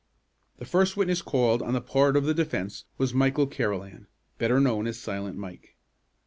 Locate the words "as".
4.87-4.97